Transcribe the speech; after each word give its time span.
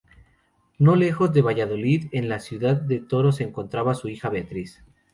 No 0.79 0.95
lejos 0.95 1.31
de 1.31 1.43
Valladolid, 1.43 2.07
en 2.11 2.27
la 2.27 2.39
ciudad 2.39 2.75
de 2.75 3.01
Toro 3.01 3.31
se 3.31 3.43
encontraba 3.43 3.93
su 3.93 4.09
hija 4.09 4.29
Beatriz. 4.29 4.83